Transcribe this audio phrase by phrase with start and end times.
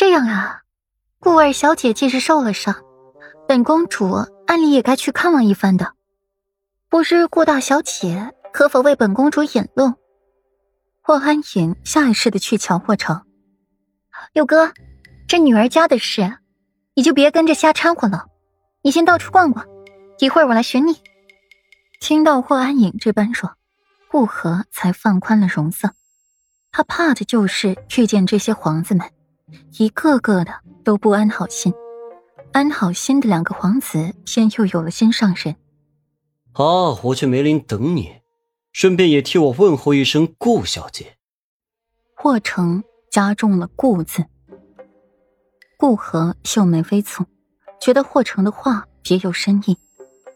[0.00, 0.62] 这样啊，
[1.18, 2.74] 顾二小姐既是受了伤，
[3.46, 4.14] 本公主
[4.46, 5.92] 按理也该去看望一番的。
[6.88, 9.92] 不知顾大小姐可否为本公主引路？
[11.02, 13.26] 霍安影下意识的去瞧霍成。
[14.32, 14.72] 六哥，
[15.28, 16.38] 这女儿家的事，
[16.94, 18.24] 你就别跟着瞎掺和了。
[18.80, 19.66] 你先到处逛逛，
[20.18, 20.96] 一会儿我来寻你。
[22.00, 23.54] 听到霍安影这般说，
[24.10, 25.90] 顾河才放宽了容色。
[26.72, 29.06] 他怕的就是遇见这些皇子们，
[29.78, 30.52] 一个个的
[30.84, 31.72] 都不安好心。
[32.52, 35.54] 安好心的两个皇子偏又有了心上人。
[36.52, 38.22] 好，我去梅林等你，
[38.72, 41.16] 顺便也替我问候一声顾小姐。
[42.16, 44.26] 霍成加重了“顾”字。
[45.78, 47.24] 顾河秀眉微蹙，
[47.80, 49.78] 觉得霍成的话别有深意，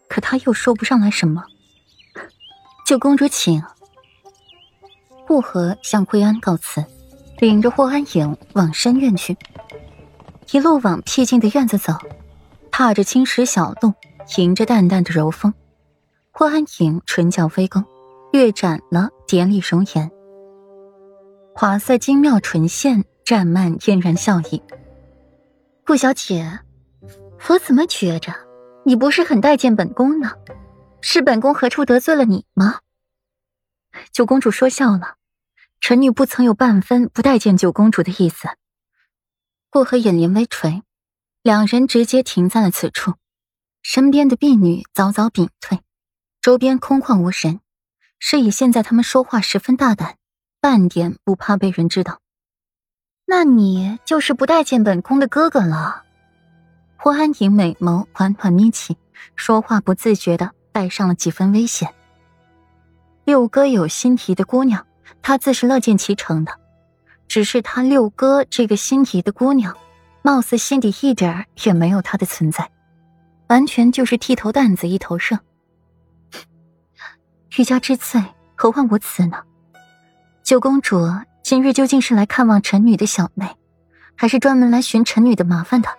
[0.07, 1.43] 可他又说不上来什么。
[2.87, 3.61] 九公主，请。
[5.27, 6.85] 顾河向惠安告辞，
[7.39, 9.37] 领着霍安影往深院去，
[10.51, 11.93] 一路往僻静的院子走，
[12.71, 13.93] 踏着青石小路，
[14.37, 15.53] 迎着淡淡的柔风。
[16.31, 17.83] 霍安影唇角微勾，
[18.31, 20.09] 略展了典丽容颜，
[21.53, 24.61] 华色精妙唇线绽漫嫣然笑意。
[25.85, 26.59] 顾小姐，
[27.49, 28.33] 我怎么觉着
[28.85, 30.31] 你不是很待见本宫呢？
[31.01, 32.79] 是本宫何处得罪了你吗？
[34.11, 35.15] 九公主说笑了，
[35.87, 38.47] 臣女不曾有半分不待见九公主的意思。
[39.69, 40.81] 顾河眼帘微垂，
[41.43, 43.13] 两人直接停在了此处，
[43.83, 45.81] 身边的婢女早早屏退，
[46.41, 47.59] 周边空旷无人，
[48.17, 50.17] 是以现在他们说话十分大胆，
[50.59, 52.19] 半点不怕被人知道。
[53.27, 56.03] 那你就是不待见本宫的哥哥了。
[56.97, 58.97] 霍安婷美眸缓缓眯起，
[59.35, 60.51] 说话不自觉的。
[60.71, 61.93] 带上了几分危险。
[63.23, 64.87] 六哥有心提的姑娘，
[65.21, 66.51] 他自是乐见其成的。
[67.27, 69.75] 只是他六哥这个心仪的姑娘，
[70.21, 72.69] 貌似心底一点儿也没有他的存在，
[73.47, 75.39] 完全就是剃头担子一头热。
[77.57, 78.23] 欲加之罪，
[78.55, 79.43] 何患无辞呢？
[80.43, 81.09] 九公主
[81.41, 83.57] 今日究竟是来看望臣女的小妹，
[84.15, 85.89] 还是专门来寻臣女的麻烦的？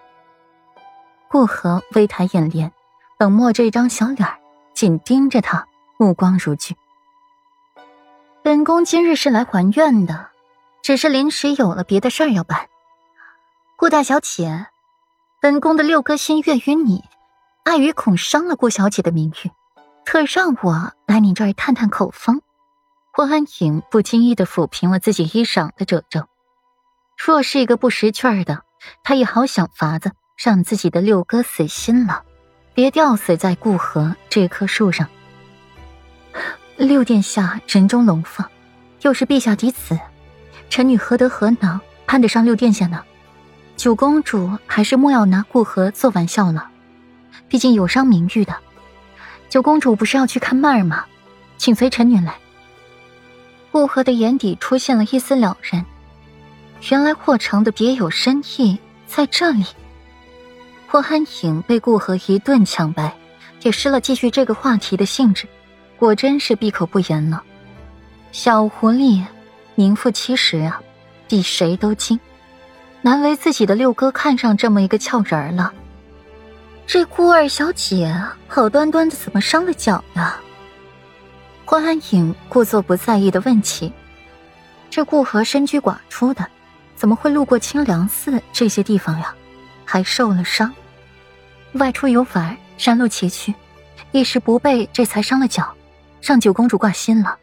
[1.29, 2.73] 顾河微抬眼帘，
[3.19, 4.29] 冷漠这张小脸。
[4.75, 5.67] 紧盯着他，
[5.99, 6.77] 目光如炬。
[8.47, 10.29] 本宫今日是来还愿的，
[10.81, 12.69] 只是临时有了别的事儿要办。
[13.75, 14.69] 顾大小姐，
[15.41, 17.03] 本宫的六哥心悦于你，
[17.65, 19.51] 碍于恐伤了顾小姐的名誉，
[20.05, 22.41] 特让我来你这儿探探口风。
[23.13, 26.29] 霍安影不经意的抚平了自己衣裳的褶皱。
[27.19, 28.63] 若是一个不识趣儿的，
[29.03, 32.23] 他也好想法子让自己的六哥死心了。
[32.75, 35.09] 别吊死在顾河这棵树上。
[36.77, 38.47] 六殿下人中龙凤，
[39.01, 39.99] 又是陛下嫡子，
[40.69, 43.03] 臣女何德何能攀得上六殿下呢？
[43.77, 46.69] 九公主还是莫要拿顾河做玩笑了，
[47.49, 48.55] 毕竟有伤名誉的。
[49.49, 51.07] 九公主不是要去看曼儿吗？
[51.57, 52.35] 请随臣女来。
[53.73, 55.83] 顾河的眼底出现了一丝了然，
[56.91, 59.65] 原来霍成的别有深意在这里。
[60.87, 63.17] 霍安影被顾河一顿抢白，
[63.63, 65.49] 也失了继续这个话题的兴致，
[65.99, 67.43] 果真是闭口不言了。
[68.33, 69.25] 小狐狸，
[69.75, 70.81] 名副其实啊，
[71.29, 72.19] 比谁都精，
[73.03, 75.73] 难为自己的六哥看上这么一个俏人儿了。
[76.87, 78.15] 这顾二小姐
[78.47, 80.37] 好端端的怎么伤了脚呀？
[81.65, 83.93] 关安影故作不在意的问起。
[84.89, 86.47] 这顾河身居寡出的，
[86.95, 89.35] 怎么会路过清凉寺这些地方呀？
[89.85, 90.73] 还受了伤，
[91.73, 93.55] 外出游玩，山路崎岖，
[94.13, 95.75] 一时不备，这才伤了脚，
[96.21, 97.39] 让九公主挂心了。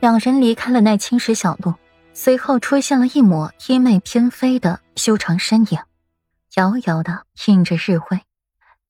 [0.00, 1.74] 两人离开了那青石小路，
[2.12, 5.78] 随后出现了一抹衣袂翩飞的修长身影，
[6.56, 8.20] 遥遥的映着日辉，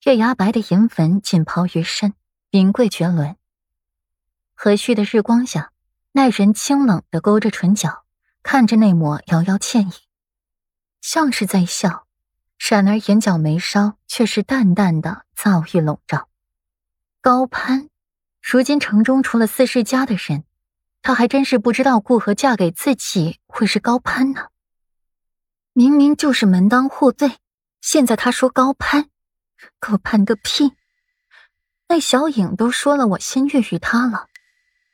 [0.04, 2.14] 月牙白的银纹锦袍于身，
[2.50, 3.36] 名贵绝伦。
[4.54, 5.72] 和煦的日光下，
[6.12, 8.04] 那人清冷的勾着唇角，
[8.42, 9.92] 看着那抹遥遥倩影。
[11.00, 12.06] 像是在笑，
[12.58, 16.28] 闪而眼角眉梢却是淡淡的躁郁笼罩。
[17.20, 17.89] 高攀，
[18.42, 20.44] 如今城中除了四世家的人，
[21.02, 24.46] 他还真是不知道顾和嫁给自己会是高攀呢。
[25.72, 27.36] 明明就是门当户对，
[27.80, 29.08] 现在他说高攀，
[29.78, 30.72] 高攀个屁！
[31.88, 34.26] 那小影都说了我心悦于他了，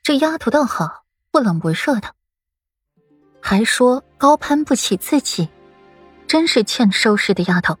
[0.03, 2.13] 这丫头倒好，不冷不热的，
[3.41, 5.49] 还说高攀不起自己。
[6.27, 7.77] 真是欠收拾的丫头。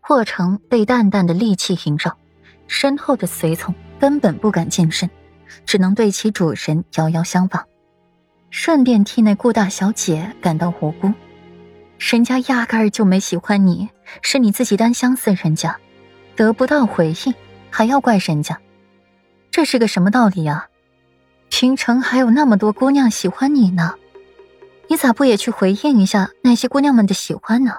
[0.00, 2.16] 霍成被淡淡的戾气萦绕，
[2.66, 3.74] 身后的随从
[4.04, 5.08] 根本不敢近身，
[5.64, 7.64] 只能对其主人遥遥相望，
[8.50, 11.10] 顺便替那顾大小姐感到无辜。
[11.98, 13.88] 人家压根儿就没喜欢你，
[14.20, 15.78] 是你自己单相思人家，
[16.36, 17.34] 得不到回应
[17.70, 18.60] 还要怪人家，
[19.50, 20.66] 这是个什么道理啊？
[21.48, 23.94] 平城还有那么多姑娘喜欢你呢，
[24.90, 27.78] 你咋不也去回应一下那些姑娘们的喜欢呢？